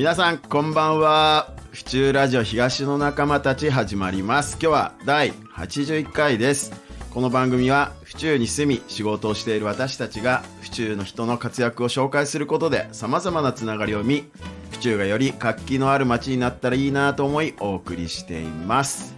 [0.00, 1.52] 皆さんこんばんは。
[1.72, 4.52] 府中ラジオ東の仲間たち始まります。
[4.52, 6.72] 今日は第81回です。
[7.10, 14.24] この番組は府中に住み仕事をしている私たちが府中の人の活躍を紹介することで様々なつながりを見
[14.70, 19.14] 府中がより活気のある街になったらいいなと思いお送りしています。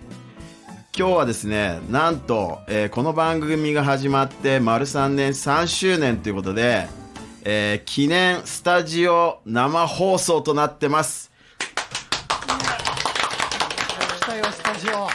[0.98, 6.88] 今日はですねなんと、えーこの番組が始まって丸3年3周年ということで、
[7.44, 11.32] えー記念スタジオ生放送となってます
[14.20, 15.08] 来たよ、スタジオ。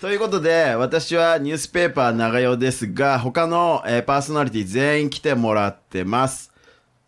[0.00, 6.52] ということで、私はニュースペーパー長代ですが、他の、えーパーソナリティ全員来てもらってます。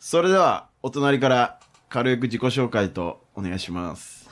[0.01, 4.29] それでは、お隣から軽く自己紹介とお願いします。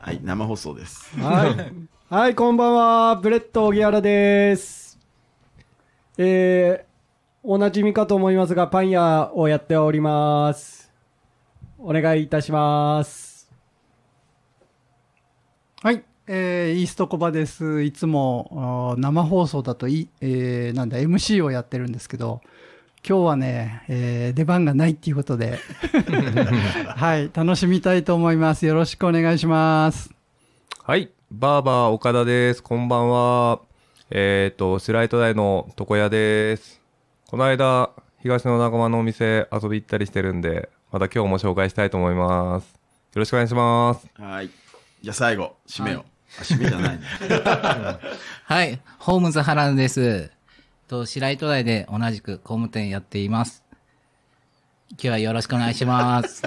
[0.00, 1.16] はい、生放送です。
[1.20, 2.12] はい。
[2.12, 3.16] はい、こんばんは。
[3.16, 4.89] ブレッド・オギアラです。
[6.22, 6.86] えー、
[7.42, 10.92] おなじみかと思いますが、パン屋をやっております。
[11.78, 13.50] お願いいたします。
[15.82, 16.04] はい。
[16.26, 17.82] えー、イーストコバです。
[17.82, 22.42] いつも、生放送だとい、えー、なんだ、MC をやってるんですけど、
[23.02, 25.58] 今日はね、えー、出番がないっていうことで、
[26.96, 28.66] はい、楽しみたいと思います。
[28.66, 30.12] よろしくお願いします。
[30.82, 31.08] はい。
[31.30, 32.62] バーバー岡田です。
[32.62, 33.69] こんばんは。
[34.12, 36.80] えっ、と、スライト台の床屋です。
[37.28, 42.64] この間、東の仲間のお店遊び行ったりしてるんで、また今日も紹介したいと思います。
[42.64, 42.70] よ
[43.14, 44.08] ろしくお願いします。
[44.20, 44.50] はい。
[45.00, 46.04] じゃあ最後、締めを。
[46.40, 47.02] あ、締めじゃないね。
[48.46, 50.32] はい、ホームズ原田です。
[50.88, 53.62] と、白糸台で同じく工務店やっています。
[54.90, 56.42] 今日はよろしくお願いします。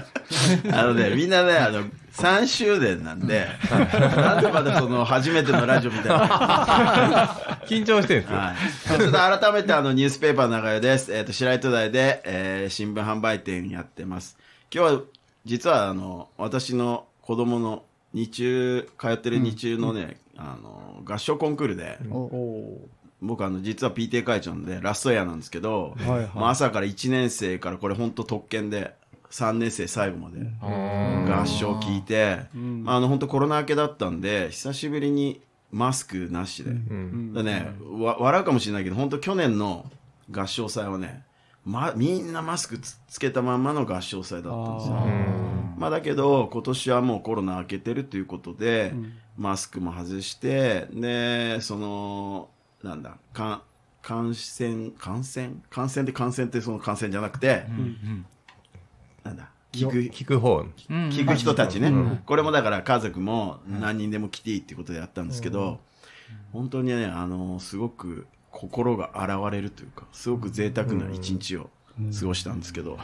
[0.70, 7.28] あのね、みんなね、あの、3周年なんで、なんでまだその、初めてのラジオみたいな。
[7.66, 8.38] 緊張してるんですよ。
[8.38, 9.00] はい。
[9.00, 11.12] ちょっと改めてあの、ニュースペーパー長屋です。
[11.12, 14.38] えっ、と、白糸台で、えー新聞販売店やってます。
[14.74, 15.02] 今日は、
[15.46, 21.98] 実はあの、私の子供の日中、通ってる日中のね、あの、合唱コンクールで、
[23.22, 28.94] 僕あの、実は PTA 会長なんで、ラストイヤーなんですけど、はいはいまあ朝から1年生からこれ本当特権で、
[29.34, 32.42] 3年生最後まで合唱聞いて、
[32.84, 39.90] まあ、あの本当コロナ明けだったんで、久しぶりにマスクなしで、だね、わ笑うかもしれないけど、本当去年の
[40.30, 41.24] 合唱祭はね、
[41.66, 44.96] ま、みんなマスクつつけたまんまの合唱祭だったんですよ。
[45.78, 48.94] まあだけど、今年はもうコロナ明けてるということで、
[49.36, 52.50] マスクも外して、で、その、
[52.84, 53.64] なんだ、か
[54.04, 55.56] 感染、感染？
[55.72, 57.66] 感染で感染ってその感染じゃなくて、
[59.24, 60.40] なんだ、聞く、聞く。
[60.40, 60.66] 方。
[60.90, 61.92] 聞く人たちね、
[62.26, 65.80] これもだから家族も何人でも来ていいっていうことでやったんですけど、
[66.52, 71.70] 本当にね、あの、すごく心が洗われるというか、すごく贅沢な一日を
[72.20, 72.98] 過ごしたんですけど、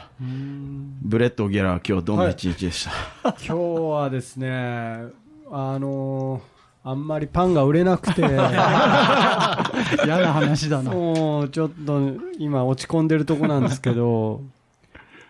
[1.01, 2.87] ブレッド・オギャラは今日どんな一日でし
[3.23, 5.05] た、 今日はですね、
[5.51, 10.91] あのーあんまりパンが売れなくて、 嫌な話だな。
[10.91, 12.01] もうちょっと
[12.37, 14.41] 今落ち込んでるとこなんですけど、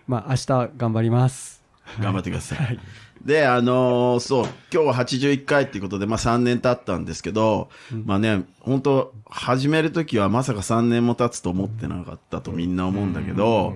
[0.10, 1.62] まあ明日頑張ります。
[2.02, 2.80] 頑張ってください。
[3.24, 4.44] で、あのーそう、
[4.74, 7.70] 今日は81回っていうことで、まあ3年経ったんですけど、
[8.06, 13.76] まあね、本当始めるときはまさか3年も経つと思ってなかったとみんな思うんだけど、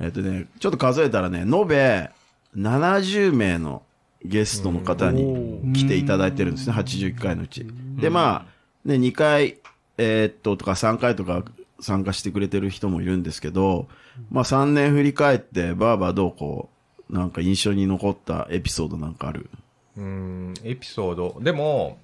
[0.00, 2.10] えっとね、ちょっと数えたらね、延べ
[2.56, 3.82] 70名の
[4.24, 7.64] ゲストの方に来ていただいてるんですね、81回のうち。
[7.96, 9.58] で、まあ、ね、2回、
[9.98, 11.44] えーっと、とか3回とか
[11.80, 13.88] 参加してくれてる人もいるんですけど、
[14.30, 16.68] まあ3年振り返って、バーバーどうこ
[17.10, 19.50] う、なんか印象に残ったエピソードなんかある？
[19.96, 21.36] うん、エピソード。
[21.40, 21.98] でも、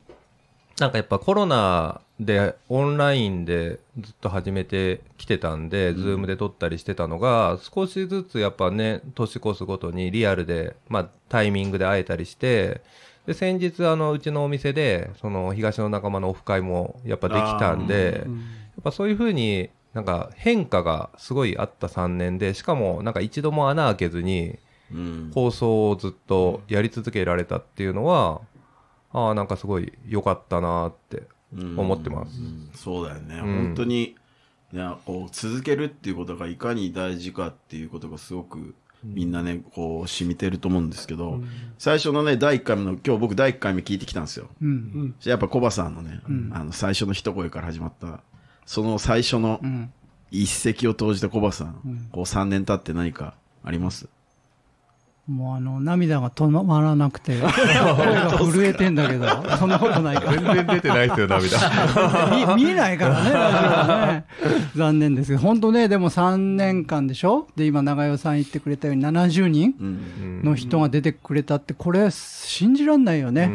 [0.78, 12.82] なんかやっぱコロナでオンラインでずっと始めてきてたんで、 Zoom で撮ったりしてたのが、少しずつやっぱね、年越すごとにリアルで、まあタイミングで会えたりして、
[13.26, 18.24] で、先日あの、うちのお店で、その東の仲間のオフ会もやっぱできたんで、やっ
[18.80, 24.58] ぱそういうふうになんか変化がすごいあった3年で、しかもなんか一度も穴開けずに、
[24.92, 25.30] うん。
[25.34, 28.40] 放送をずっとやり続けられたっていうのは、
[29.12, 31.22] ああ、なんかすごい良かったなって
[31.52, 32.40] 思ってます。
[32.40, 33.36] うんそうだよね。
[33.36, 34.16] ん本当に、
[34.72, 41.40] いや、こう、続けるっていうことがいかに大事かっていうことがすごく、みんなね、こう、染みてると思うんですけど、
[41.78, 44.48] 最初のね、第1回目の、今日僕第1回目聞いてきたんですよ。
[44.62, 45.14] うん。
[45.24, 46.20] やっぱコバさんのね、
[46.52, 48.20] あの、最初の一声から始まった、
[48.72, 49.92] その最初のうん。
[50.32, 51.74] 一石を投じたコバさん、
[52.12, 53.34] こう3年経って何か
[53.64, 54.06] あります？
[55.26, 59.26] もうあの、涙が止まらなくて、 声が震えてんだけど、
[59.58, 60.32] そんなことないから。
[60.34, 61.58] 全然出てないですよ、涙。
[62.56, 64.64] 見見えないからね、ラジね。
[64.76, 67.48] 残念ですけど、本当ね、でも3年間でしょ？
[67.56, 73.46] で、今、長代さん言ってくれたように70人うんの人が出てくれたって、これ、信じらんないよね。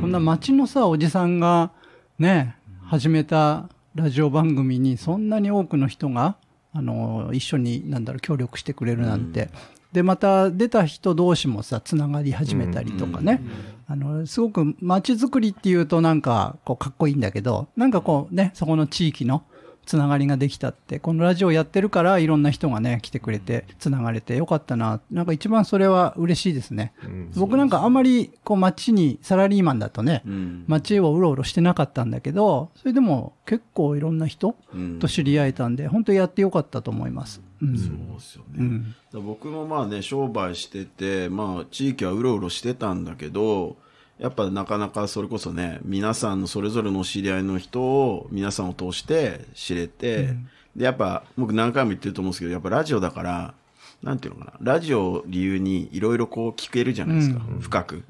[0.00, 1.72] こんな街のさ、おじさんが、
[2.18, 6.36] ね、始めたラジオ番組に、そんなに多くの人が、
[6.72, 9.50] あの、一緒に、なんだろう、協力してくれるなんて。
[9.92, 13.42] で、また出た人同士もさ、つながり始めたりとかね。
[13.86, 19.42] あの、すごく街づくりっていうとなんか、こう、かっこいいんだけど、なんかこうね、そこの地域の
[19.86, 25.00] つながりができたって、このラジオやってるから、いろんな人がね、来てくれて、つながれてよかったな。
[25.10, 26.92] なんか一番それは嬉しいですね。
[27.36, 37.42] 僕なんかあんまり、こう、街に、サラリーマンだとね、うん街をうろうろしてなかったんだけど、それでも結構いろんな人うんと知り合えたんで、本当やってよかったと思います。
[37.60, 37.78] うん。
[37.78, 43.76] そうですよね、うん僕もまあね商売しててまあ地域はうろうろしてたんだけど
[44.22, 50.36] やっぱなかなかそれこそね皆さんのそれぞれの知り合いの人を皆さんを通して知れて、
[50.76, 53.54] でやっぱ僕何回も言ってると思うんですけどやっぱラジオだから
[54.00, 58.04] なんていうのかなラジオを理由にいろいろこう聞けるじゃないですか、深く。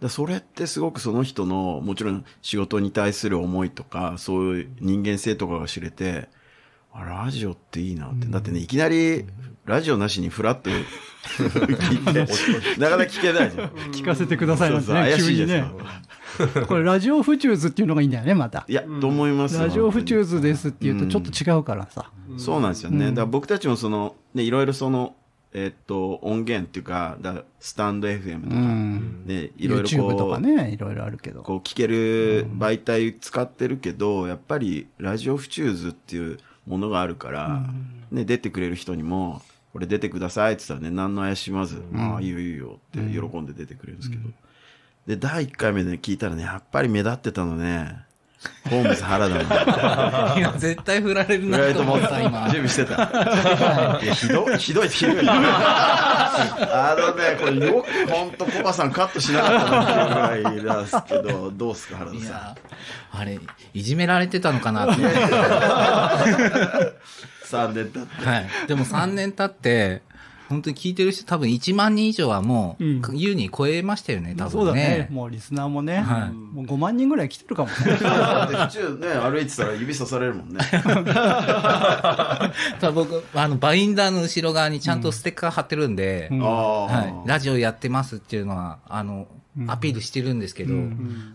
[0.00, 6.28] だそれってすごくその人のもちろん仕事に対する思いとかそういう人間性とかが知れてあ
[7.02, 9.24] ラジオっていいなって、だってねいきなり
[9.64, 10.70] ラジオなしにフラッと
[11.24, 12.26] 聞い
[12.76, 13.68] てなかなか聞けないじゃん。
[13.92, 14.84] 聞かせてくださいなん。
[14.84, 16.66] てね、怪しいですよ。
[16.66, 18.64] これラジオフチューズっていうのがいいんだよね、また。
[18.68, 18.72] い。
[18.74, 19.62] や、と思いますよ。
[19.62, 22.10] ラジオフチューズですっていうとちょっと違うからさ。
[22.36, 23.06] そうなんですよね。
[23.08, 25.14] だから僕たちもその、ね、いろいろその、
[25.54, 28.56] えっと、音源っていうか、だスタンド FM とか、
[29.56, 31.42] いろいろ YouTube とこう、かね、いろいろあるけど。
[31.42, 37.62] こう聞ける媒体使ってるけど、やっぱりラジオフチューズっていうものがあるから、
[38.10, 44.30] ね、出てくれる人にも、これ出てくださいって言ったらね、何の怪しまず、ああ、いいよいいよって喜んで出てくれるんですけど。
[45.06, 47.96] で、第1回目で聞いたらね、やっぱり目立ってたのね、
[48.68, 50.38] ホームズ原田の。
[50.38, 52.22] いや、絶対振られるなと思った、と思った。
[52.22, 52.50] 今。
[52.50, 54.00] 準備してた。
[54.02, 55.28] いや、ひどい、ひどい、ひどい。
[55.28, 62.26] あのね、これよく本当コバさんカットしなかったなっていうぐらいなんですけど、どうっすか、原田さん。
[62.26, 62.56] いや、
[63.12, 63.38] あれ、
[63.74, 65.02] いじめられてたのかなって。
[67.44, 68.26] 3年経って。
[68.26, 68.48] はい。
[68.66, 70.02] でも3年経って、
[70.48, 74.88] 本当に聞いてる人多分1万人以上はもう、うん優に超えましたよね、多そうだ分ね。
[74.88, 75.08] ね。
[75.10, 77.76] もうリスナーもね、はいもう5万人ぐらい来てるかもね。
[78.00, 80.58] だってね、歩いてたら指さされるもんね。
[80.70, 86.84] ただ僕、あの、バインダーの後ろ側にちゃんとステッカー貼ってるんで、うんああ。
[86.86, 87.14] はい。
[87.26, 89.26] ラジオやってますっていうのは、あの、
[89.68, 90.74] アピールしてるんですけど、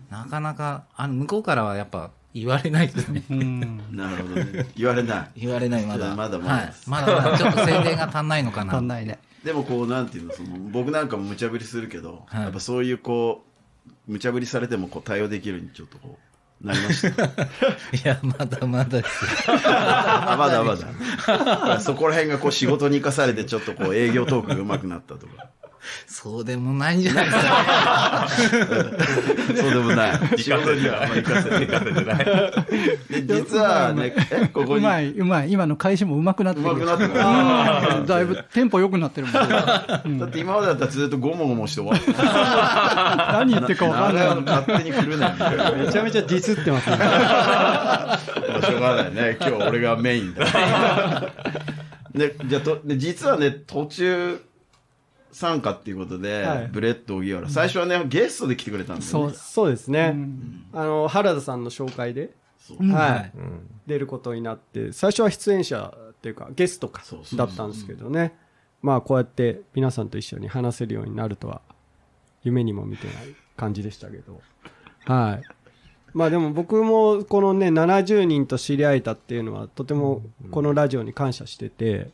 [0.10, 3.24] なかなか、あの、向こうからはやっぱ言われないですね。
[3.30, 3.78] うん。
[3.92, 4.68] なるほどね。
[4.76, 5.40] 言われない。
[5.42, 6.16] 言われない、まだ。
[6.16, 6.74] まだまだはい。
[6.88, 8.76] まだまだちょっと宣伝が足んないのかな。
[8.76, 9.20] 足んないね。
[9.44, 13.44] でもこう、なんていうの、その、僕なんかも無茶ぶりするけど、はいやっぱそういうこ
[13.88, 16.18] う、無茶ぶりされてもこう対応できるにちょっとこ
[16.62, 17.24] う、なりました？
[17.26, 17.30] い
[18.04, 19.26] や、まだまだです。
[19.58, 21.80] あまだまだ。
[21.82, 25.48] そこら辺がこう仕事に生かされてちょっとこう営業トークが上手くなったとか。
[26.08, 28.28] そうでもないんじゃないですか
[29.54, 29.56] ね。
[29.62, 30.20] そうでもない。
[30.38, 33.26] 仕事にはあんまり生かせてない。
[33.26, 34.80] で実はね、え、ここに。
[34.80, 35.52] うまい、うまい。
[35.52, 36.68] 今の返しもうまくなってる。
[36.68, 39.34] 上手くなってるだいぶテンポ良くなってるも
[40.10, 40.20] ん。
[40.20, 42.12] だって今までだったらずっとゴモゴモして終わって
[43.34, 44.28] 何言ってるか分かんない。
[44.28, 45.72] な勝手に振るなみたいな。
[45.72, 46.98] めちゃめちゃディスってますね。
[48.66, 49.38] しょうがないね。
[49.40, 50.46] 今日俺がメインだ。
[52.14, 54.42] で、じゃあと、で実はね、途中
[55.32, 57.50] 参加っていうことで、はいブレッド荻原。
[57.50, 59.08] 最初はね、ゲストで来てくれたんだよね。
[59.10, 60.16] そうそうですね。
[60.74, 62.32] あの、原田さんの紹介で、
[62.80, 63.32] うんはい、
[63.88, 68.36] 出ることになって、最初は出演者っていうか、ゲストかそうそう、だったんですけどね。
[68.82, 71.62] まあ、こうやって皆さんと一緒に話せるようになるとは、
[72.44, 73.16] 夢にも見てない
[73.58, 74.42] 感じでしたけど。
[75.06, 75.60] はい。
[76.14, 82.10] まあでも僕もこのね、70人と知り合えたっていうのは、とてもこのラジオに感謝してて、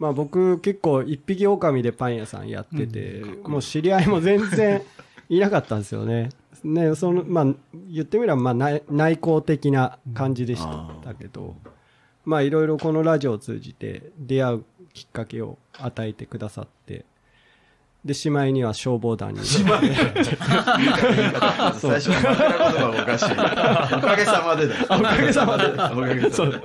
[0.00, 4.82] まあ僕結構一匹狼でパン屋さんやってて、もう知り合いも全然
[5.28, 6.30] いなかったんですよね。
[6.64, 7.46] ね、その、まあ
[7.88, 10.62] 言ってみればまあ内内向的な感じでし
[11.04, 11.54] たけど、
[12.24, 14.64] まあいろいろこのラジオを通じて出会う
[14.94, 17.04] きっかけを与えてくださって、
[18.04, 19.40] で、しまいには消防団に。
[19.44, 19.74] 最初
[22.08, 23.32] の枕言葉がおかしい。
[23.32, 24.74] おかげさまでだ。
[24.88, 25.66] おかげさまで。
[25.66, 26.60] おかげさまで。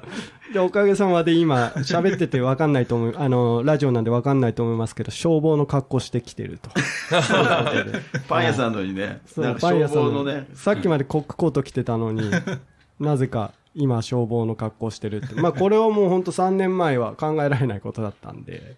[0.53, 6.69] で、おかげさまで今、喋ってて分かんないと思う、あの、ラジオなんで分かんないと思いますけど、消防の格好してきてると。
[8.29, 12.31] パン屋さんのにね、そうなんか消防のね、さっきまでコックコート着てたのに、
[12.99, 15.35] なぜか今消防の格好してるって。
[15.35, 18.77] まあこれはもうほんと3年前は考えられないことだったんで、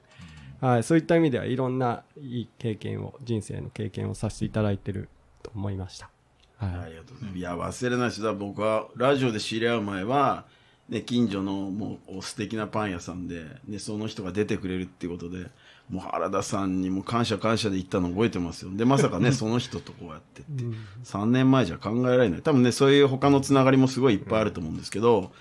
[0.60, 5.10] はい、そういった意味ではいろんないい経験を、人生の経験をさせていただいてる
[5.44, 6.10] と思いました。
[6.58, 6.70] はい。
[6.70, 7.38] ありがとうございます。
[7.38, 10.46] いや、忘れないし、だ僕はラジオで知り合う前は、
[10.90, 15.48] ね、近所のもう素敵なパン屋さんで、ね、その人が出てくれるっていうことで、
[15.90, 18.72] もう原田さんにも感謝感謝で行ったの覚えてますよ。
[18.74, 20.64] で、まさかね、 その人とこうやってって、
[21.04, 22.42] 3年前じゃ考えられない。
[22.42, 25.32] 多分ね、そういう他のつながりもすごいいっぱいあると思うんですけど、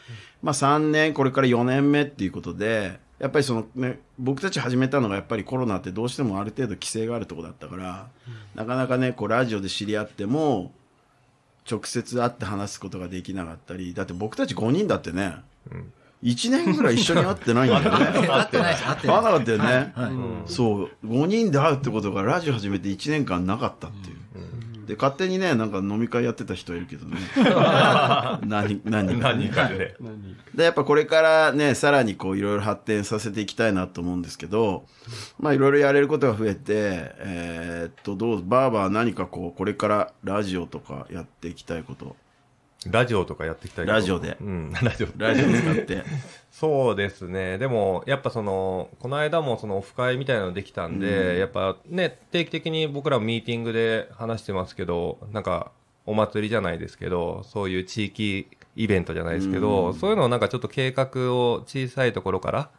[0.42, 8.08] まあ3年、これから4年目っていうことで、やっぱりそのね、僕たち始めたのがやっぱりコロナってどうしてもある程度規制があるところだったから、
[8.54, 10.72] なかなかね、こうラジオで知り合っても、
[11.70, 15.36] 直接会って話すことができなかったり、だって僕たち5人だってね、
[16.22, 18.28] 1年ぐらい一緒に会ってないんだよね。
[18.28, 19.92] 合ってないです、合って会わないなかったよね。
[19.94, 20.08] は
[20.46, 24.16] いそう、5人で会うってことがラジオ始めて1年間なかったっていう。
[24.86, 27.16] で、勝手にね、なんか飲み会やってた人いるけどね。
[28.46, 29.94] 何、何人か何人かでね。
[30.54, 34.86] で、やっぱこれからね、さらにこういろいろ発展させていきたいなと思うんですけど、
[35.38, 36.62] まあいろいろやれることが増えて、
[37.18, 42.16] えーっと、どう、バーバーは何かこう、これからラジオとかやっていきたいこと、
[42.90, 43.98] ラジオとかやっていきたいなと。
[43.98, 44.36] ラジオで。
[44.40, 45.08] うん、 ラジオ。
[45.16, 46.02] ラジオ使って、
[46.50, 47.58] そうですね。
[47.58, 55.72] でも、やっぱその、この間もそのオフ会みたいなのできたんで、やっぱね、定期的に僕らもミーティングで話してますけど、なんか、
[56.06, 62.70] お祭りじゃないですけど、そういう地域イベントじゃないですけど、そういうのをなんかちょっと計画を小さいところから、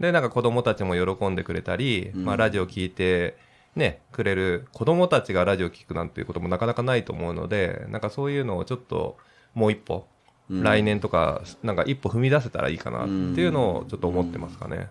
[0.00, 3.36] で、なんか子供たちも喜んでくれたり、まあラジオ聞いて、
[3.76, 9.16] ね、くれる子供たちがラジオ聞くなんていうこともなかなかないと思うので、なんかそういうのをちょっと
[9.54, 10.06] もう一歩、
[10.50, 14.90] 来年とか、なんか一歩踏み出せたらいいかなっていうのをちょっと思ってますかね。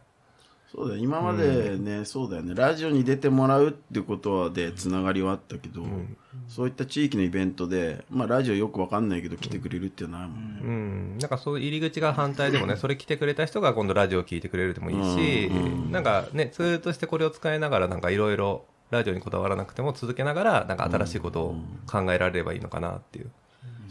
[0.75, 1.03] そうだよ。
[1.03, 2.55] 今までね、そうだよね。
[2.55, 5.83] ラジオに出てもらうっていうことでつながりはあったけど、
[6.47, 11.17] そういった地域のイベントで、まあ、ラジオよくわかんないけど来てくれるっていうのはないもんね、うん。
[11.19, 15.51] なんかそういう入り口が反対でもね、それ来てくれた人が今度ラジオを聞いてくれるでもいいし、
[15.91, 21.55] なんかね、ツールとしてこれを使いながらなんかいろいろラジオにこだわらなくても続けながら、なんか新しいことを
[21.85, 23.29] 考えられればいいのかなっていう。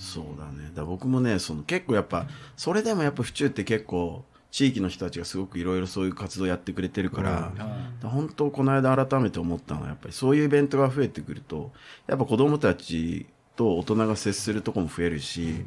[0.02, 0.68] そうだね。
[0.70, 7.70] だから僕もねその結構やっぱそれでもやっぱ府中って結構地域の人たちがすごくいろいろそういう活動やってくれてるから、だか
[8.02, 11.70] ら本当この間改めて思ったのはやっぱりそういうイベントが増えてくると
[12.08, 15.64] やっぱ子供たちと大人が接するとこも増えるし、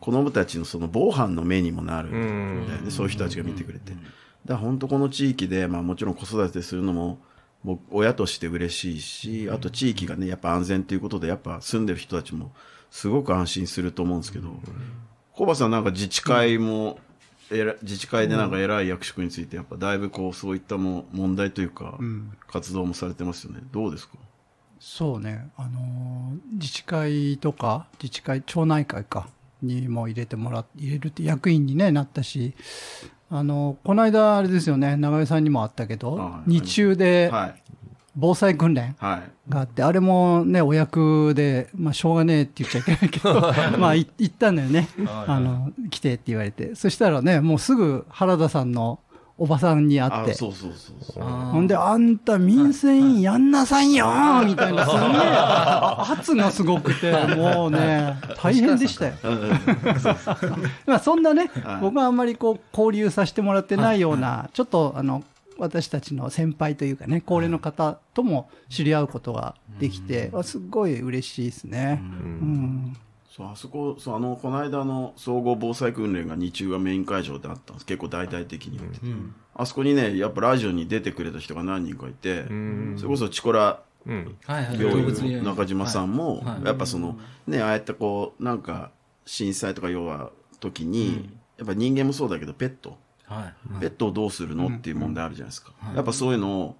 [0.00, 3.92] 子供たちのその防犯の目にもなるんだよね、そういう人たちが見てくれて。
[3.92, 4.02] だか
[4.46, 7.18] ら本当この地域で、まあもちろん子育てするのも
[7.64, 12.52] 僕親として嬉しいし、あと地域がね、やっぱ安全ということで、やっぱ住んでる人たちも
[12.90, 14.48] すごく安心すると思うんですけど、
[15.32, 16.98] コバさんなんか自治会も、
[17.50, 21.98] えら自治会でなんか偉い役職について、やっぱだいぶこう、そういったも問題というか、
[22.46, 23.60] 活動もされてますよね。
[23.72, 24.16] どうですか？
[24.80, 29.28] そうね、あのー自治会とか、自治会、町内会か、
[29.62, 32.54] にも入れてもらっ入れるって役員に、ね、なったし、
[33.30, 36.50] あのーこの間、あれですよね、長江さんにもあったけど、はい。
[36.50, 37.62] 日中ではい。
[38.20, 39.50] 防災訓練はい。
[39.50, 44.88] があって、あれもね、お役で、まあ、しょうがねえって言っちゃいけないけど、 まあ、い行ったんだよね。
[45.06, 46.74] あの、来てって言われて。
[46.74, 48.98] そしたらね、もうすぐ原田さんの
[49.40, 51.22] おばさんに会って、そうそうそうそう。
[51.22, 55.20] ほんで、あんた民生委員やんなさいよーみたいな、すんげえ、
[56.12, 59.12] 圧がすごくて、もうね、大変でしたよ。
[60.86, 65.22] まあそんなね、僕はあんまりこう、交流させてもらってないような、ちょっとあの、
[65.58, 72.00] 私たちの先輩というかね、高齢の方とも知り合うことができて、あすごい嬉しいですね。
[72.02, 72.96] うん。
[73.28, 77.86] そう、あそこ、そう、あの、この間の総合防災訓練が日中がメイン会場であったんです。
[77.86, 78.98] 結構大々的に言って。
[79.54, 82.44] あそこにね、やっぱラジオに出てくれた人が何人かいて、
[82.96, 84.38] それこそチコラうん。
[84.44, 84.80] はいはい。
[84.80, 88.90] 病院院の中島さんも、はいやっぱその、ね、ああやってこう、なんか、
[89.26, 92.98] 震災とか要は、時に、やっぱ人間もそうだけど、ペット。
[93.28, 93.80] はい。
[93.80, 95.72] ペットをどうするのっていう問題あるじゃないですか。
[95.94, 96.76] やっぱそういうのを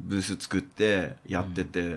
[0.00, 1.96] ブース作ってやってて、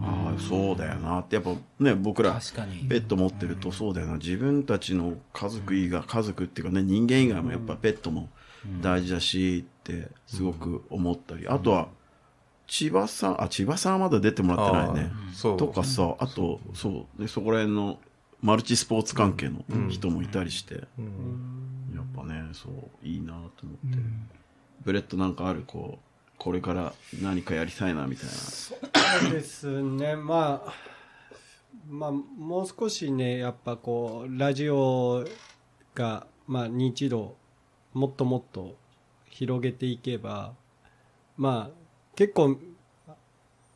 [0.00, 2.88] ああ、そうだよなって、やっぱね、僕ら確かに。
[2.88, 4.14] ペット持ってるとそうだよな。
[4.14, 8.30] 自分たちの家族以外、家族っていうかね、人間以外もやっぱペットも
[8.80, 11.88] 大事だしってすごく思ったり、あとは、
[12.66, 15.12] 千葉さん、あ、千葉さんはまだ出てもらってないね。
[15.56, 17.98] とかさ、あと、そう、でそこら辺の
[18.40, 20.84] マルチスポーツ関係の人もいたりして、
[22.20, 23.98] ぱね、そう、いいなと思って。
[24.84, 28.32] ブレッドなんかある、こう、これから何かやりたいな、みたいな。
[28.32, 28.74] そ
[29.28, 30.72] うですね、まあ、
[31.88, 35.24] まあ、もう少しね、やっぱこう、ラジオ
[35.94, 37.36] が、まあ、認知度、
[37.94, 38.76] もっともっと
[39.26, 40.54] 広げていけば、
[41.36, 41.76] まあ、
[42.14, 42.58] 結構、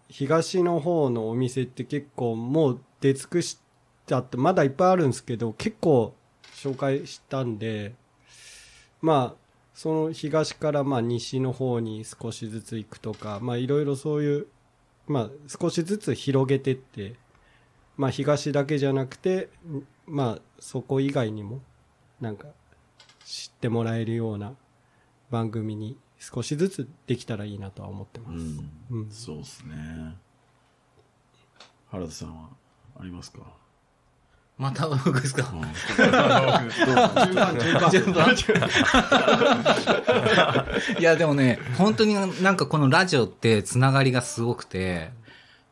[0.09, 3.59] 東の方のお店って結構もう出尽くし
[4.07, 6.15] ちゃって、まだいっぱいあるんですけど、結構
[6.55, 7.95] 紹介したんで、
[9.03, 9.43] まあ、
[9.75, 14.47] その東からまあ西の方に少しずつ行くとか、まあいろいろそういう、
[15.07, 17.15] まあ少しずつ広げてって、
[17.97, 21.61] まあ東だけじゃなくて、んまあそこ以外にも、
[22.21, 22.49] なんか
[23.25, 24.55] 知ってもらえるような
[25.31, 28.39] 番組に少しずつできたらいいなとは思ってます。
[28.39, 28.71] うん。
[28.91, 29.11] うん。
[29.11, 30.17] そうですね。
[31.91, 32.51] 原田さんは
[33.01, 33.41] ありますか？
[34.63, 35.53] また僕ですか？
[40.99, 45.11] いや、でもね、本当になんかこのラジオってつながりがすごくて、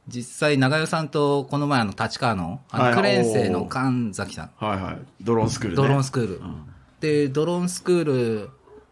[0.09, 2.91] 実際長与さんとこの前あの立川の、あはい。
[2.91, 4.99] のクレーン生の神崎さん、はいはい。
[5.23, 5.83] ドローンスクールね。
[5.83, 6.39] ドローンスクール。
[6.39, 6.67] うん。
[6.99, 8.51] で、ドローンスクール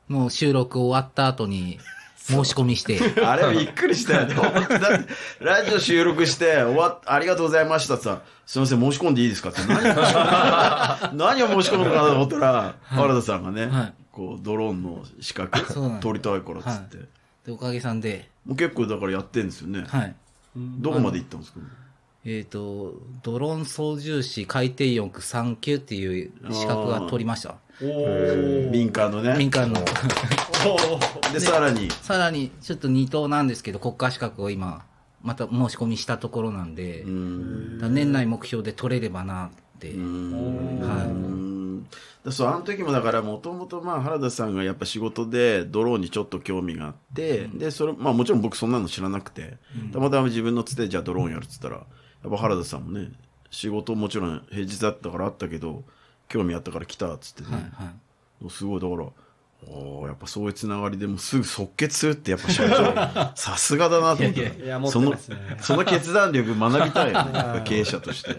[0.09, 1.81] の収録終わった後に
[2.29, 4.35] 申し込みして、 あれびっくりしたよね。
[4.35, 5.09] 本当だって
[5.41, 9.61] ラジオ収録して、終わっ、ありがとうございましたってさ、すいません、申し込んでいいですかって。
[9.67, 10.19] 何を申し込
[11.09, 15.61] む何を申し込むのかなと思ったら、原田さんがね、はいこう、ドローンの資格
[16.01, 16.99] 取りたいからっつって。
[17.47, 19.85] で、おかげさんで、もう結構だからやってんですよね。
[19.87, 20.15] はい。
[20.57, 21.61] どこまで行ったんですか？
[22.25, 27.55] えっ、と、ドローン操縦士海底翼3級っていう資格が取りました。
[27.81, 29.37] 民間のね。
[29.39, 29.81] 民間の。
[31.33, 34.85] で、さらに、さらに、ちょっと二等なんですけど、国家資格を今、
[35.23, 39.89] また申し込みしたところなんで、年内目標で取れればなって。
[39.89, 41.87] はうん。
[42.25, 49.59] だそうあの時もだからもともとまあ原田さんがやっぱ仕事でドローンにちょっと興味があって、でそれまあもちろん僕そんなの知らなくて、
[49.93, 51.83] たまたま自分のつてじゃあドローンやるっつったらや
[52.29, 53.11] っぱ原田さんもね
[53.51, 55.85] 仕事もちろん平日だったからあったけど
[56.29, 57.53] 興味あったから来たっつってね、い。
[57.53, 57.93] は
[58.47, 58.51] い。
[58.51, 59.09] すごいだから
[59.67, 64.41] おーやっぱそういうつながりでもうすぐ即決するってやっぱ社長 さすがだなと思った。
[64.41, 65.17] いや持ってその
[65.61, 68.39] その決断力学びたいよね 経営者として、うん。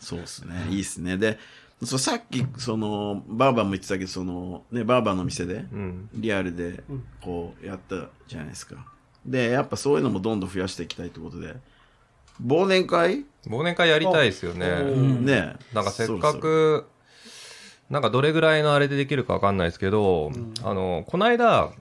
[0.00, 0.66] そうですね。
[0.70, 1.16] いいですね。
[1.16, 1.38] で
[1.84, 6.08] そうさっきそのバーバーも言ってたけどそのねバーバーの店でうん。
[6.14, 6.82] リアルで
[7.20, 8.84] こうやったじゃないですか。
[9.24, 11.54] でやっぱそういうのもどんどん増やしていきたいってことで
[12.44, 13.24] 忘年会？
[13.46, 14.66] 忘年会やりたいですよね。
[15.20, 15.56] ね。
[15.72, 16.86] なんかせっかく、
[17.92, 20.32] なんかどれぐらいのあれでできるかわかんないですけど、
[20.64, 21.72] あの、この間、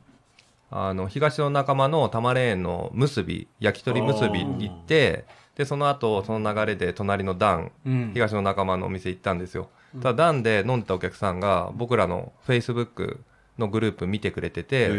[0.69, 5.23] あの、東の仲間の玉レーンの結び、焼き鳥結び行って、
[5.55, 8.11] で、その後、その流れで隣のダン、うん。
[8.13, 9.69] 東の仲間のお店行ったんですよ。
[10.01, 13.19] ただ、ダンで飲んでたお客さんが、僕らの Facebook
[13.57, 14.89] のグループ見てくれてて、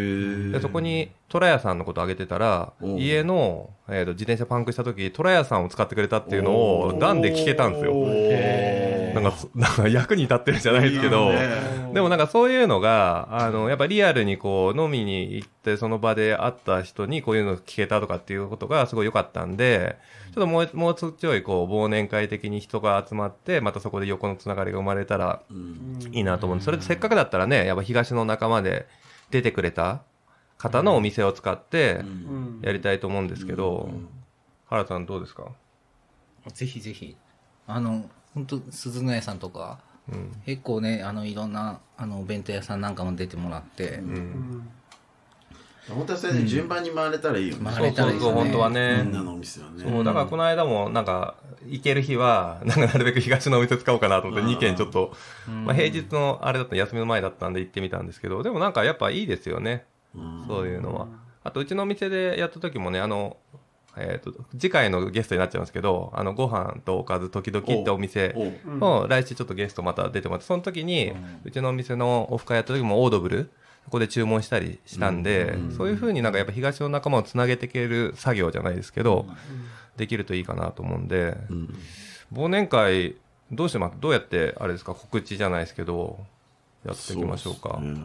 [0.51, 7.93] でそこにトラヤさんのこと挙げてたら家の、えー、と自転車パンクした時トラヤさんを使ってくれたっていうのをダンで聞けたんですよ
[9.15, 11.31] なんかそなんか役に立ってるじゃないですけど。
[11.93, 19.99] でもなんかそういうのがあのやっぱリアルにこう飲みに行ってその場で会った人にこういうの聞けたとかっていうことがすごい良かったんで
[20.35, 25.99] ちょっともうもうちょいこう忘年会的に人が集まってまたそこで横のつながりが生まれたらうん。
[26.13, 26.57] いいなと思う。
[26.57, 26.59] ん。
[26.61, 28.87] で、それでせっかくだったらね、やっぱ東の仲間で
[29.31, 30.01] 出てくれた
[30.57, 32.61] 方のお店を使ってうん。
[32.63, 33.91] やりたいと思うんですけど、
[34.67, 35.45] 原田さんどうですか？
[36.55, 37.17] ぜひぜひ。
[37.67, 40.33] あの、本当鈴の屋さんとか、うん。
[40.47, 44.69] 結構ね、あの、いろんな、あの、お弁当屋さんなんかも出てもらって、うん。
[45.89, 49.03] 本当はそれで順番に回れたらいいよね、うそうそう、れたらいいですね本当はね。
[49.05, 55.13] みんなのお店はねそう、だからこの間もなんか、行ける日は、なんかなるべく東のお店使おうかなと思って2軒ちょっと、
[55.49, 59.85] まあ平日のあれだったら休みの前だったんで行ってみたんですけど、でもなんかやっぱいいですよね。
[60.15, 61.09] うんそういうのは。
[61.45, 63.37] あと、うちのお店でやった時もね、あの、
[63.97, 68.75] えっ、と、次回のゲストになっちゃうんですけど、あの、ご飯とおかず時々ってお店おう。
[68.77, 71.13] も来週ちょっとゲストまた出てもらって、その時に、
[71.45, 73.51] うちのお店のオフ会やった時もオードブル、
[73.85, 79.27] ここで注文したりしたんで、そういうふうになんかやっぱ東の仲間をつなげていける作業じゃないですけど、
[79.97, 81.79] できるといいかなと思うんで、うん。
[82.33, 83.17] 忘年会、
[83.51, 83.97] どうしてます？
[84.01, 86.25] どうやって、あれですか、告知じゃないですけど、
[86.87, 87.71] やっていきましょうか。
[87.75, 88.05] そうっすね。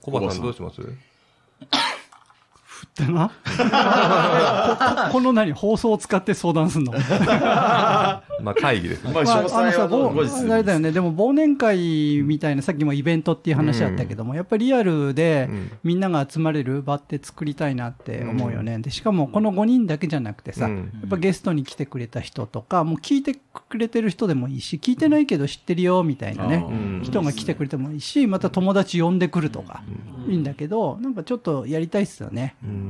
[0.00, 0.80] コバさんどうします？
[3.02, 3.30] ってな？
[5.08, 6.92] ここの何放送を使って相談すんの？
[8.42, 9.12] まあ会議ですね。
[9.12, 15.70] まあ、まあ、詳細はあのさ、ぼ後日あれだよね、でも忘年会みたいな、さっきもイベントっていう話あったけども、やっぱりリアルでうん。
[15.84, 18.78] みんなが集まれる場って作りたいなって思うよね。
[18.78, 20.76] で、しかもこの5人だけじゃなくてさ、うん。
[20.76, 23.36] やっぱゲストに来てくれた人とか、もう聞いて
[23.68, 27.00] くれてる人でもいいし、聞いてないけど知ってるよみたいなね、うん。
[27.02, 29.82] 人が来てくれてもいいし、また友達呼んでくるとか、
[30.28, 32.54] いいんだけど、なんかちょっとやりたいっすよね。
[32.64, 32.87] うん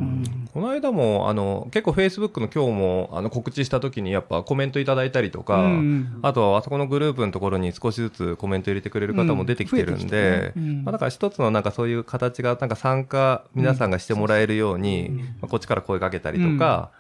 [0.52, 10.52] この間も、あの、結構 Facebook の今日も、あの、告知した時にやっぱコメントいただいたりとか、うんあとはあそこのグループのところに少しずつコメント入れてくれる方も出てきてるんで
[10.84, 16.90] まあだから一つのなんかそういう形が、なんか参加、皆さんがしてもらえるように、まあこっちから声かけたりとか、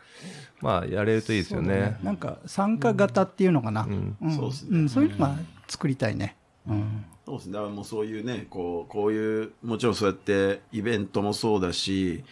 [0.60, 1.96] まあやれるといいですよね。
[2.02, 3.82] なんか参加型っていうのかな。
[3.82, 4.16] うん。
[4.20, 4.36] うん。
[4.36, 4.80] そうっすね。
[4.80, 4.88] ん。
[4.88, 5.36] そういうのが
[5.68, 6.36] 作りたいね。
[6.68, 7.04] うん。
[7.26, 7.52] そうですね。
[7.52, 12.24] だからもうそういうね、こう、こういう、もちろんそうやってイベントもそうだし、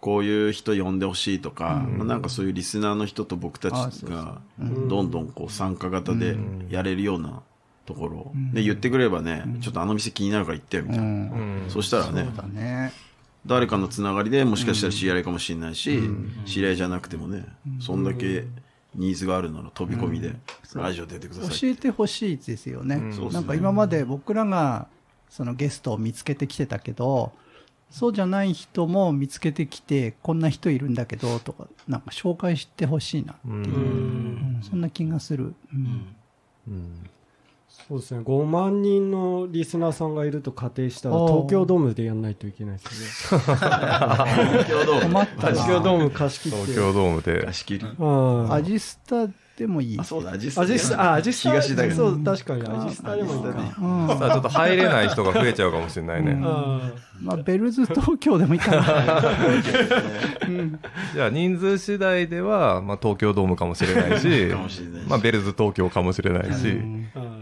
[0.00, 6.36] こういう人呼んでほしいとか、まあなんかそういうリスナーの人と僕たあちが、どんどんこう参加型で
[6.70, 7.42] やれるような
[7.84, 11.04] ところ、で言ってくればね、ちょっとあの店気になるから行ってよみたいな。
[11.04, 11.64] うん。
[11.68, 12.92] そしたらね、ね。
[13.46, 16.00] 誰かのつながりでもしかしたら知り合いかもしれないし、
[16.46, 17.46] 知り合いじゃなくてもね、
[17.80, 18.46] そんだけ
[18.94, 20.34] ニーズがあるなら飛び込みで、
[20.74, 21.58] ラジオ出てください。
[21.58, 22.96] 教えてほしいですよね。
[23.32, 24.88] なんか今まで僕らが
[25.28, 27.32] そのゲストを見つけてきてたけど、
[27.90, 35.54] そうじゃない人も見つけてきて、こんな人いるんだけどとか、なんか紹介してほしいなっていう、うんそんな気がする。
[35.72, 36.14] うん
[37.88, 38.20] そうですね。
[38.20, 43.38] 5万人のリスナーさんがいると仮定したら、東京ドームでやんないといけないですね。
[43.40, 46.58] 東京ドーム困ったな東京ドーム貸し切って。
[46.58, 47.86] 東京ドームで貸し切り。
[47.98, 48.52] うん。
[48.52, 49.26] アジスタ
[49.60, 49.98] でもいい。
[50.00, 50.62] あ、そうだ、アジスタ。
[50.62, 51.50] アジスタ、あ、アジスタ。
[51.50, 51.94] 東だけど。
[51.96, 52.62] そう、確かに。
[52.62, 53.48] アジスタでもいいか。
[53.48, 56.30] うんさあちょっと入れない人が増えちゃうかもしれないね。
[56.32, 58.82] うんまあ、ベルズ東京でもいいかな。
[61.12, 64.50] じゃあ人数次第では、まあ、東京ドーム かもしれないし
[65.06, 66.80] まあ、ベルズ東京かもしれないし、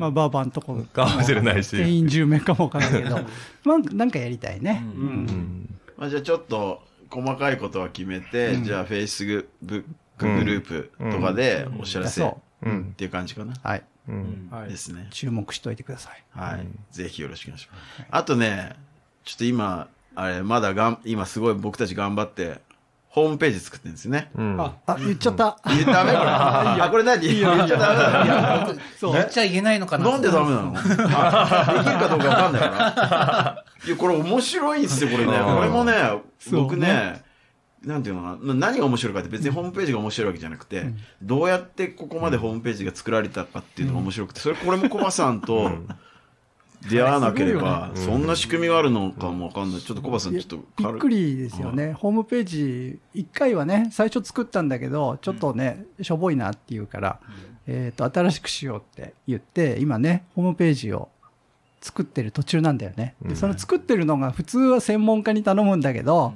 [0.00, 1.76] まあ、バーバンとこかもしれないし。
[1.76, 3.20] 定員10名かもわからんけど、
[3.62, 4.82] まあ、なんかやりたいね。
[4.84, 9.24] うんまあ、じゃあちょっと細かいことは決めて、じゃあフェイス
[9.62, 9.84] ブック
[10.26, 12.32] グループとかでお知らせっ
[12.96, 13.54] ていう感じかな。
[13.62, 13.82] はい。
[14.68, 15.08] ですね。
[15.10, 16.22] 注目しといてください。
[16.38, 16.66] はい。
[16.90, 18.06] ぜひよろしくお願いします。
[18.10, 18.74] あとね、
[19.24, 22.60] ちょっと今、あれ、まだがん、今すごい僕たち頑張って、
[23.10, 24.30] ホームページ作ってるんですよね。
[24.36, 25.58] うんあ、あ、言っちゃった。
[25.66, 26.24] 言ダメこれ。
[26.26, 27.20] あ、これ何？
[27.20, 30.74] 言っちゃダメなのそう言っちゃいけないのかななんでダメなの？
[30.76, 33.64] あできるかどうかわかんないから。
[33.86, 35.36] いや、これ面白いんですよ、これね。
[35.36, 35.94] うん俺もね、
[36.52, 37.22] 僕ね、
[37.84, 40.86] なんていうのかな、何が面白いかって別にホームページが面白いわけじゃなくて、
[41.22, 45.70] どうやってここまでホームページが作られたかっていうのが面白くて、それこれもコバさんと
[46.90, 49.80] 出会わなければ、そんな仕組みがあるのかもわかんない。
[49.80, 51.92] ちょっとコバさんちょっとびっ軽くりですよね。
[51.92, 57.20] ホームページ、一回はね、最初作ったんだけど、ちょっとね、しょぼいなっていうから、
[57.66, 61.10] えっと、新しくしようって言って、今ね、ホームページを
[61.80, 63.14] 作ってる途中なんだよね。
[63.22, 66.34] でその作ってるのが普通は専門家に頼むんだけど、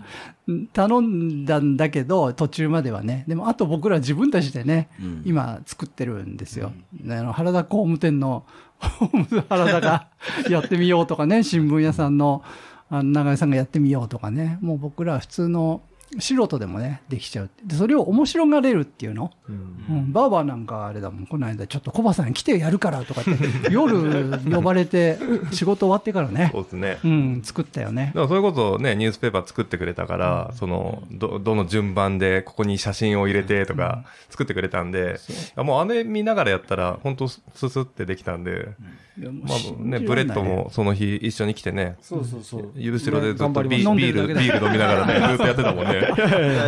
[0.73, 3.25] 頼んだんだけど、途中まではね。
[3.27, 6.73] でも、あと僕ら自分たちでね、うん今作ってるんですよ。
[7.09, 8.45] あの原田工務店の
[8.79, 10.09] ホーム原田が
[10.49, 12.43] やってみようとかね、新聞屋さんの
[12.91, 15.81] あの長井さんがやってみようとかね、もう僕らは普通の
[16.19, 17.51] 素人でもね、できちゃう。
[17.65, 19.31] で、それを面白がれるっていうの？
[19.49, 23.31] うん、バーバーなんかあれだもん、この間ちょっとコバさん来てやるからとかって、
[23.73, 25.19] 夜呼ばれて
[25.53, 26.99] 仕事終わってからねそ、うですね。
[27.05, 28.13] うん、作ったよねだ。
[28.13, 38.69] からそれこそね、ニュースペーパー作ってくれたから、その、ど、どの順番でここに写真を入れてとか作ってくれたんで、いやもうあれ見ながらやったら、本当ススってできたんで、
[39.17, 42.73] まあね、ブレッドもその日一緒に来てね、そうそうそう。
[42.75, 46.02] 後ろでずっとビビール、ビール飲みながらね、ずっとやってたもんね。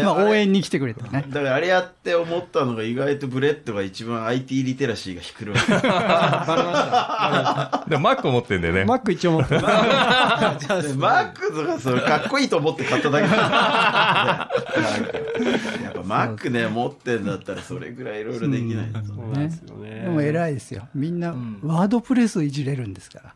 [0.05, 1.25] まあ応援に来てくれたね。
[1.29, 5.61] だからあれやって思ったのが意外とブレッドが一番 IT リテラシーが低いわけ。
[7.91, 8.85] でもマック持ってんだよね。
[8.85, 9.61] マック一応持ってる。
[9.61, 14.51] でマックとかそれかっこいいと思って買っただけだ
[15.83, 20.01] やっぱマックね持ってんだったらそれぐらいいろいろできないと、そうなんですよね。
[20.03, 20.89] でも偉いですよ。
[20.95, 23.35] みんな、ワードプレスいじれるんですから。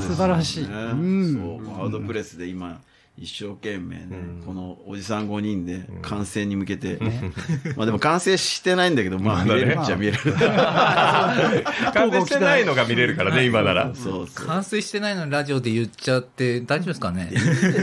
[0.00, 0.68] 素晴らしい。
[0.68, 1.34] ねうん。
[1.34, 1.40] そ
[1.72, 2.80] うワードプレスで今
[3.18, 4.06] 一生懸命ね、
[4.46, 6.98] このおじさん5人で完成に向けて、
[7.76, 10.18] まあでも完成してないんだけどまあ見れるっちゃ見れる、
[11.92, 13.90] 完成 してないのが見れるからね、今なら。
[13.94, 14.46] そうそう。
[14.46, 17.30] 完成してないのにラジオで言っちゃって大丈夫ですかね？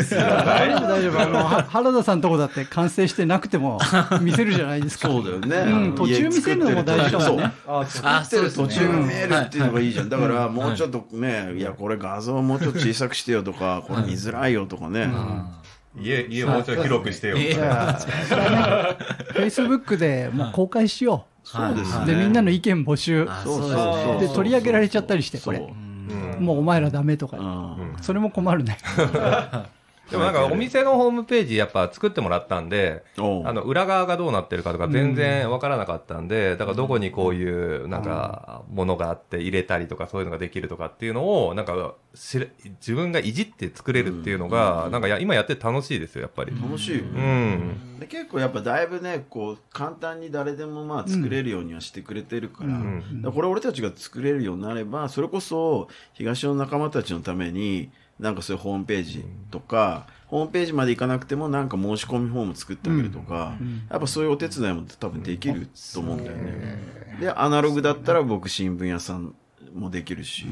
[0.09, 1.21] 大丈夫、大丈夫。
[1.21, 3.79] あの、は原田さんとこだって完成してなくても
[4.21, 5.09] 見せるじゃないですか。
[5.09, 7.37] そうだよね、うん途中見せるのも大事かも。
[7.37, 10.09] ねあ、あ作ってる途中が見えるっていうのがいいじゃん。
[10.09, 11.61] だからもうちょっとね、い。
[11.61, 15.18] や、これ画像もうちょっと小さくしてよとか、これ見づらいよとかね。
[15.99, 17.37] 家、家もうちょい広くしてよ。
[17.37, 18.97] じゃあ、それは
[19.35, 22.05] ね、Facebook でもう公開しよそうです。
[22.05, 23.25] で、みんなの意見募集。
[23.29, 24.19] あそうそうですねそう。
[24.21, 25.57] で、取り上げられちゃったりして、これ。
[25.57, 27.37] そうもうお前らダメとか。
[27.37, 28.77] うんそれも困るね。
[30.09, 33.21] でもなんかお店のホームページやっぱ作ってもらったんで、あ
[33.53, 42.49] の裏側がどうなってるかとか全然わからなかったんで、だからどこにこういうなんかものがあって入れたりとかそういうのができるとかっていうのをなんか自
[42.95, 46.51] 分がいじって作れるっていうのがなんかや今やってて楽しいですよやっぱり。
[46.51, 46.97] 楽しい。
[46.97, 47.55] ようね。
[47.55, 47.99] ん。
[47.99, 52.83] で結構やっぱだいぶね、こう、簡単に誰でもまあ作れるようにはしてくれてるから、だか
[53.23, 63.55] らこれ俺たちが作れるようになれば、それこそ東の仲間たちのために、なんかそういうホームページとか、ホームページまで行かなくてもなんか申し込みフォーム作ってあげるとか、
[63.89, 67.17] やっぱそういうお手伝いも多分できると思うんだよね。
[67.19, 69.33] で、アナログだったら僕新聞屋さん
[69.73, 70.45] もできるし、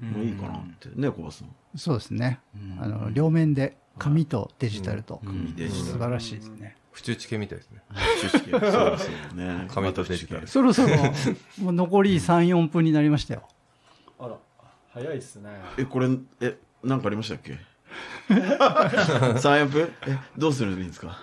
[0.00, 0.88] もいいかなって。
[0.94, 1.48] ね、小林さん。
[1.76, 2.40] そうですね。
[2.80, 5.20] あの、両面で紙とデジタルと。
[5.24, 5.92] 紙デジタル。
[5.92, 6.76] 素晴らしいですね。
[6.94, 7.82] 府中地形みたいですね。
[8.20, 9.66] 知識がそうそうね。
[9.72, 10.88] 紙とデジタルそろそろ、
[11.58, 13.48] もう残り3、4分になりましたよ。
[14.18, 14.36] あら、
[14.90, 15.50] 早いっすね。
[15.76, 16.08] え、これ、
[16.40, 17.58] え、なんかありましたっけ
[18.28, 21.18] ?3、4分え、どうするのいいんですか？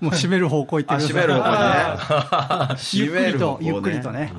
[0.00, 1.22] もう閉める方向行ってあ、ください。
[1.22, 2.78] 閉める方向ね。
[2.92, 4.32] ゆっくりと、ゆっくりねとね。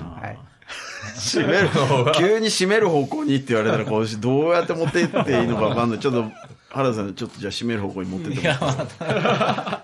[1.15, 1.69] 閉める、
[2.15, 5.99] 急に閉める方向にって言われたら、こう、どうやって持っていっていいのかわかんない。
[5.99, 6.25] ちょっと、
[6.69, 8.67] 原田さん、ちょっとじゃあ閉める方向に持ってっていや、も
[8.99, 9.83] ら。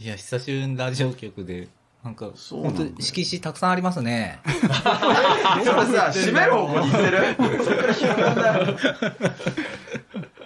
[0.00, 1.68] いや、久しぶりにラジオ局で、
[2.02, 4.40] なんか、そうなんだ本当色紙たくさんありますね。
[4.44, 7.18] それさ、閉める方向に行ってる？
[7.64, 8.52] そっから広がんだ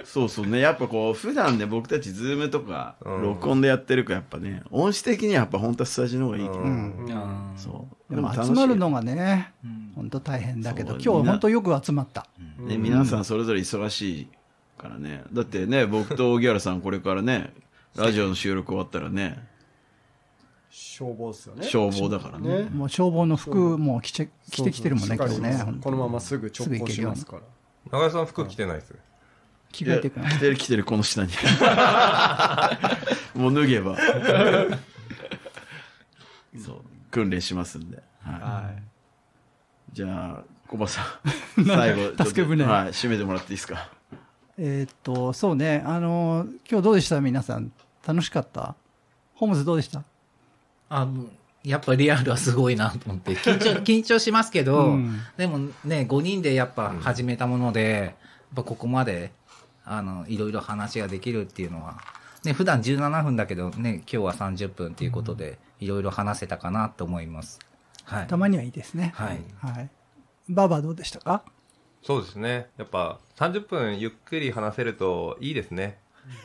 [0.07, 0.61] そうそうね。
[0.61, 6.61] やっぱこう、普段ね、僕たちズームとか、うん録音でやってるから、やっぱね、音質的にはやっぱ本当はスタジオの方がいいけど。
[6.61, 7.07] うん。
[7.11, 8.15] あーそう。
[8.15, 12.29] でも楽しい集まるのがねうん、本当大変だけど、そう今日は本当よく集まった。
[12.59, 14.29] ね、皆さんそれぞれ忙しい
[14.79, 15.25] からね。
[15.33, 17.53] だってね、僕と荻原さんこれからね、
[17.97, 19.45] ラジオの収録終わったらね、
[20.71, 21.67] 消防っすよね。
[21.67, 22.65] 消防だからね。
[22.65, 22.71] ね。
[22.71, 25.57] もう消防の服も着て着てきてるもんね、今日ね。
[25.57, 27.43] 本当にこのまますぐ直行しますから。
[27.91, 28.95] 長谷さん服着てないです。
[29.73, 31.33] 着替えてくいや着てる着てる、この下に。
[33.35, 33.97] もう脱げば。
[36.65, 36.77] そう、
[37.11, 38.03] 訓練しますんで。
[38.23, 38.41] はい。
[38.41, 38.83] はい。
[39.93, 41.03] じゃあ、コバさ
[41.57, 43.91] ん、 最後、助け舟はい、締めてもらっていいですか？
[44.59, 47.21] えーっと、そうね、あのー、今日どうでした？
[47.21, 47.73] 皆さん。
[48.07, 48.75] 楽しかった？
[49.35, 50.03] ホームズどうでした？
[50.89, 51.29] あ、もう
[51.63, 58.13] やっぱリアルはすごいなと思って、緊張、 緊張しますけど、うんでもね、5人でやっぱ始めたもので、やっ
[58.57, 59.33] ぱここまで、
[59.87, 61.97] あの、いろいろ話ができるっていうのは、
[62.45, 67.59] ね、普段17分だけどね、今日は30分っていうことで、いろいろ話せたかなと思います。
[68.05, 68.27] はい。
[68.27, 69.13] たまにはいいですね。
[69.17, 69.41] はい。
[69.61, 69.89] はい。
[70.49, 71.43] バーバーどうでしたか？
[72.03, 72.69] そうですね。
[72.77, 75.99] やっぱ30分ゆっくり話せるといいですね。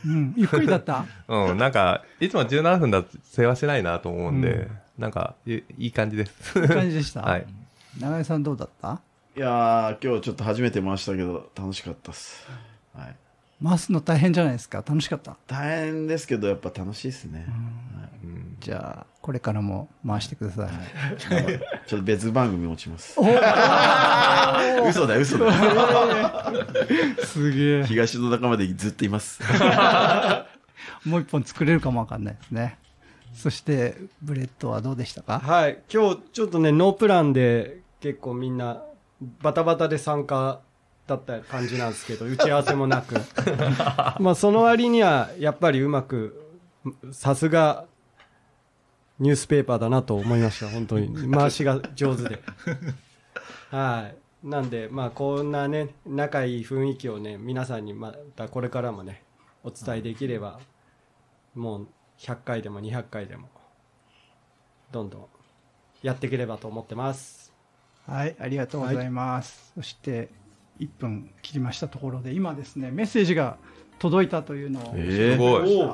[0.05, 0.33] うん。
[0.37, 1.05] ゆっくりだった？
[1.27, 6.59] うん、なんか、いつも17分だと世話しないなと思うんで、なんか、いいい感じです。
[6.59, 7.21] いい感じでした？
[7.23, 7.45] はい。
[7.99, 9.01] 長井さんどうだった？
[9.35, 12.47] いやー、今日ちょっと初めて回したけど、楽しかったっす。
[12.95, 13.15] はい。
[13.63, 15.37] 回すの大変じゃないですか楽しかった？
[15.47, 17.45] 大変ですけど、やっぱ楽しいですね。
[17.47, 17.51] う
[18.27, 20.65] んじゃあ、これからも回してください。
[20.67, 23.15] はい ちょっと別番組落ちます。
[24.87, 25.51] 嘘だよ、嘘だよ。
[27.25, 27.83] すげえ。
[27.85, 29.41] 東の中までずっといます。
[31.05, 32.77] もう一本作れるかもわかんないですね。
[33.33, 35.39] そして、ブレッドはどうでしたか？
[35.39, 35.79] はい。
[35.91, 38.83] 今日ちょっとね、ノープランで結構みんな
[39.41, 40.59] バタバタで参加
[41.07, 43.15] だった感じなんですけど、打ち合わせもなく。
[44.19, 46.37] まあその割にはやっぱりうまく、
[47.11, 47.85] さすが
[49.19, 50.67] ニュースペーパーだなと思いました。
[50.67, 51.31] 本当に。
[51.31, 52.41] 回しが上手で。
[53.69, 54.11] は
[54.43, 54.47] い。
[54.47, 59.23] なんで、まあこんなね、仲いい雰囲気をね、皆さんにまたこれからもね、
[59.63, 60.59] お伝えできれば、
[61.53, 61.87] もう
[62.17, 63.49] 100回でも200回でも、
[64.91, 65.25] どんどん
[66.01, 67.53] やっていければと思ってます。
[68.07, 69.71] はい、ありがとうございます。
[69.75, 70.29] そして、
[70.79, 73.57] 1分切りましたところで、今ですね、メッセージが
[73.99, 75.91] 届いたというのを、えすごい。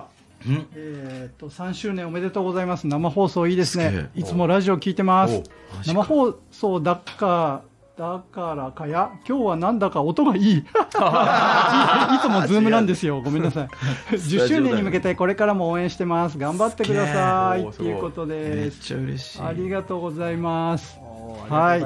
[0.76, 2.88] えー、と3周年おめでとうございます。
[2.88, 5.44] 生放送いいですすねいつもラジオ聞いてますお。
[5.86, 7.64] 生放送だか、
[7.98, 10.52] だからかや、今日はなんだか音がいい。
[10.52, 13.22] い いつもズームなんですよ。
[13.22, 13.68] ごめんなさい。
[14.12, 16.38] 10周年に向けてこれからも応援してます。
[16.38, 17.68] 頑張ってください。
[17.72, 18.26] ということです。
[18.26, 19.42] めっちゃ嬉しい。
[19.42, 21.07] ありがとうございます。
[21.50, 21.84] ははい。
[21.84, 21.86] あ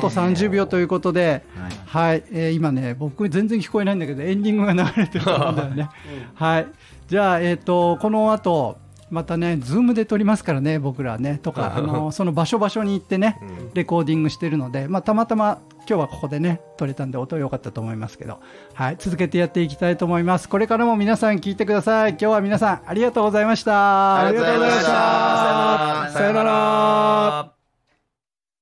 [0.00, 1.44] と30秒ということで、
[1.86, 2.24] はい。
[2.32, 5.88] えー今ね、僕全然聞こえないんだけど、エンディングが流れてると思うんだよね。
[6.34, 6.66] はい。
[7.08, 8.78] じゃあ、えっ、と、この後、
[9.12, 13.38] またね、 Zoom で撮りますからね、僕らね、とか、 あの、その場所場所に行ってね、
[13.74, 18.40] レコーディングしてるので、まあ、たまたま今日はここでね、撮れたんで音良かったと思いますけど、
[18.72, 18.96] はい。
[18.98, 20.48] 続けてやっていきたいと思います。
[20.48, 22.12] これからも皆さん聞いてください。
[22.12, 24.24] 今日は皆さんありがとうございました。
[24.26, 27.51] ありがとうございましたさよなら。